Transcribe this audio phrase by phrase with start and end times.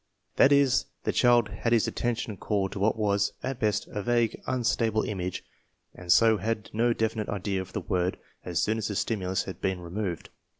[0.37, 4.41] That is, the child had his attention called to what was, at best, a vague,
[4.47, 5.43] unstable image
[5.93, 9.61] and so had no definite idea of the word as soon as the stimulus had
[9.61, 10.31] been re moved.